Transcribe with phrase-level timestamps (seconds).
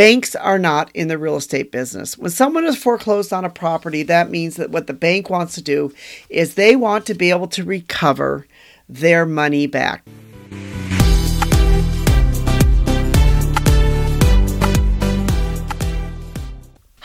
[0.00, 2.16] Banks are not in the real estate business.
[2.16, 5.62] When someone is foreclosed on a property, that means that what the bank wants to
[5.62, 5.92] do
[6.30, 8.46] is they want to be able to recover
[8.88, 10.06] their money back.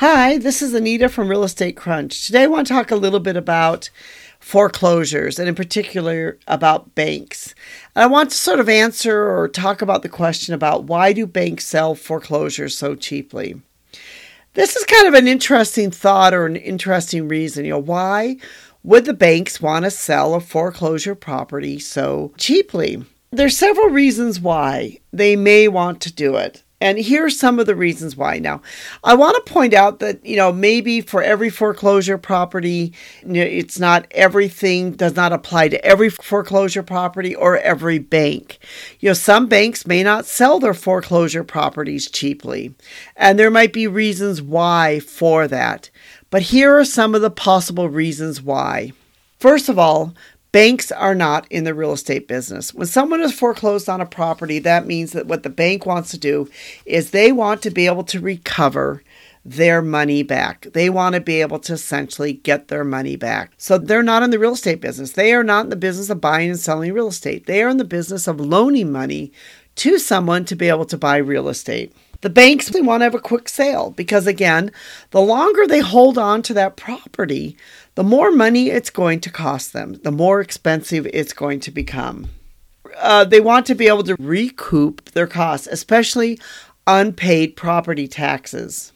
[0.07, 2.27] Hi, this is Anita from Real Estate Crunch.
[2.27, 3.89] Today I want to talk a little bit about
[4.39, 7.55] foreclosures and in particular about banks.
[7.95, 11.25] And I want to sort of answer or talk about the question about why do
[11.25, 13.59] banks sell foreclosures so cheaply?
[14.53, 17.65] This is kind of an interesting thought or an interesting reason.
[17.65, 18.37] You know, why
[18.83, 23.03] would the banks want to sell a foreclosure property so cheaply?
[23.31, 26.61] There's several reasons why they may want to do it.
[26.81, 28.37] And here are some of the reasons why.
[28.37, 28.61] Now,
[29.03, 32.93] I want to point out that, you know, maybe for every foreclosure property,
[33.23, 38.59] it's not everything does not apply to every foreclosure property or every bank.
[38.99, 42.75] You know, some banks may not sell their foreclosure properties cheaply,
[43.15, 45.89] and there might be reasons why for that.
[46.29, 48.91] But here are some of the possible reasons why.
[49.39, 50.13] First of all,
[50.55, 52.73] Banks are not in the real estate business.
[52.73, 56.17] When someone is foreclosed on a property, that means that what the bank wants to
[56.17, 56.49] do
[56.85, 59.03] is they want to be able to recover
[59.43, 60.67] their money back.
[60.71, 63.51] They want to be able to essentially get their money back.
[63.57, 65.11] So they're not in the real estate business.
[65.11, 67.47] They are not in the business of buying and selling real estate.
[67.47, 69.33] They are in the business of loaning money
[69.75, 71.91] to someone to be able to buy real estate.
[72.21, 74.71] The banks want to have a quick sale because again,
[75.11, 77.57] the longer they hold on to that property,
[77.95, 82.27] the more money it's going to cost them, the more expensive it's going to become.
[82.97, 86.39] Uh, they want to be able to recoup their costs, especially
[86.87, 88.93] unpaid property taxes.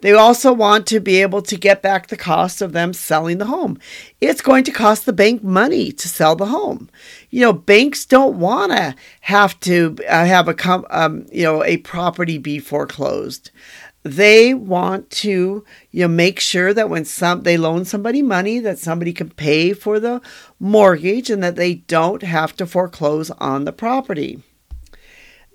[0.00, 3.46] They also want to be able to get back the cost of them selling the
[3.46, 3.78] home.
[4.20, 6.88] It's going to cost the bank money to sell the home.
[7.30, 11.78] You know, banks don't want to have to uh, have a um, you know a
[11.78, 13.50] property be foreclosed.
[14.08, 18.78] They want to you know make sure that when some they loan somebody money that
[18.78, 20.22] somebody can pay for the
[20.58, 24.42] mortgage and that they don't have to foreclose on the property.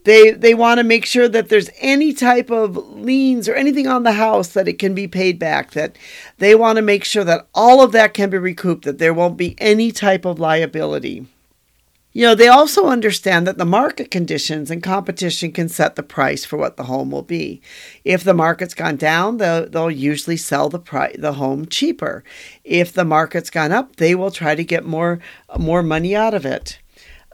[0.04, 4.04] They they want to make sure that there's any type of liens or anything on
[4.04, 5.72] the house that it can be paid back.
[5.72, 5.98] That
[6.38, 8.86] they want to make sure that all of that can be recouped.
[8.86, 11.26] That there won't be any type of liability.
[12.16, 16.46] You know, they also understand that the market conditions and competition can set the price
[16.46, 17.60] for what the home will be.
[18.06, 22.24] If the market's gone down, they'll, they'll usually sell the pri- the home cheaper.
[22.64, 25.20] If the market's gone up, they will try to get more
[25.58, 26.80] more money out of it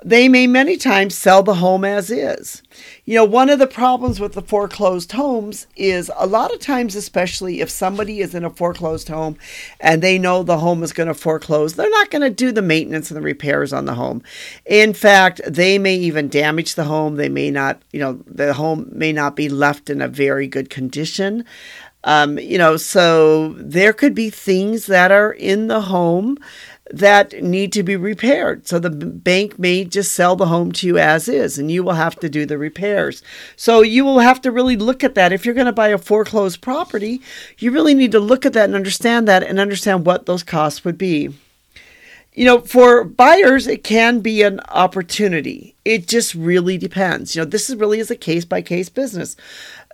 [0.03, 2.63] they may many times sell the home as is.
[3.05, 6.95] You know, one of the problems with the foreclosed homes is a lot of times,
[6.95, 9.37] especially if somebody is in a foreclosed home
[9.79, 12.61] and they know the home is going to foreclose, they're not going to do the
[12.61, 14.23] maintenance and the repairs on the home.
[14.65, 17.15] In fact, they may even damage the home.
[17.15, 20.69] They may not, you know, the home may not be left in a very good
[20.69, 21.43] condition.
[22.05, 26.37] Um, you know, so there could be things that are in the home
[26.91, 28.67] that need to be repaired.
[28.67, 31.93] So the bank may just sell the home to you as is, and you will
[31.93, 33.21] have to do the repairs.
[33.55, 35.31] So you will have to really look at that.
[35.31, 37.21] If you're going to buy a foreclosed property,
[37.57, 40.83] you really need to look at that and understand that and understand what those costs
[40.83, 41.33] would be.
[42.33, 45.75] You know, for buyers, it can be an opportunity.
[45.83, 47.35] It just really depends.
[47.35, 49.35] You know, this is really is a case by case business.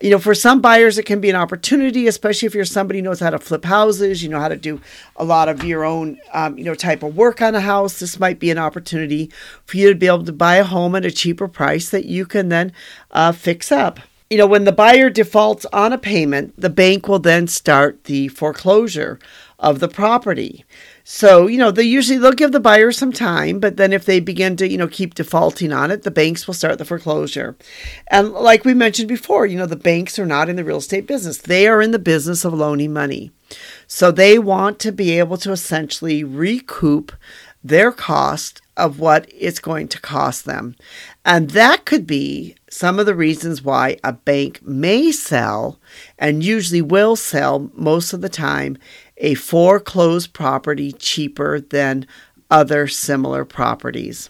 [0.01, 3.03] You know, for some buyers, it can be an opportunity, especially if you're somebody who
[3.03, 4.81] knows how to flip houses, you know how to do
[5.15, 7.99] a lot of your own, um, you know, type of work on a house.
[7.99, 9.31] This might be an opportunity
[9.65, 12.25] for you to be able to buy a home at a cheaper price that you
[12.25, 12.73] can then
[13.11, 17.19] uh, fix up you know, when the buyer defaults on a payment, the bank will
[17.19, 19.19] then start the foreclosure
[19.59, 20.65] of the property.
[21.03, 24.19] So, you know, they usually they'll give the buyer some time, but then if they
[24.19, 27.55] begin to, you know, keep defaulting on it, the banks will start the foreclosure.
[28.07, 31.05] And like we mentioned before, you know, the banks are not in the real estate
[31.05, 31.37] business.
[31.37, 33.31] They are in the business of loaning money.
[33.85, 37.13] So they want to be able to essentially recoup
[37.63, 40.75] their cost of what it's going to cost them.
[41.23, 45.79] And that could be some of the reasons why a bank may sell
[46.19, 48.77] and usually will sell most of the time
[49.17, 52.05] a foreclosed property cheaper than
[52.51, 54.29] other similar properties.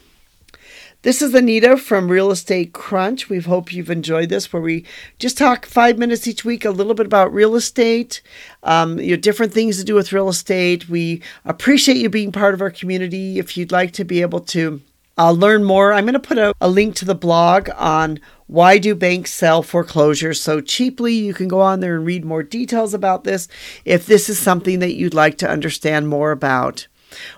[1.06, 3.30] This is Anita from Real Estate Crunch.
[3.30, 4.86] We hope you've enjoyed this, where we
[5.20, 8.24] just talk five minutes each week a little bit about real estate,
[8.64, 10.90] um, you know, different things to do with real estate.
[10.90, 13.38] We appreciate you being part of our community.
[13.38, 14.82] If you'd like to be able to
[15.16, 18.80] uh, learn more, I'm going to put a, a link to the blog on why
[18.80, 21.14] do banks sell foreclosures so cheaply?
[21.14, 23.48] You can go on there and read more details about this
[23.86, 26.88] if this is something that you'd like to understand more about.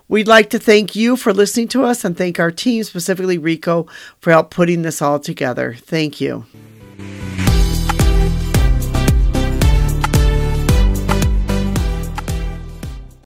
[0.08, 3.88] We'd like to thank you for listening to us and thank our team, specifically Rico,
[4.20, 5.76] for help putting this all together.
[5.76, 6.46] Thank you.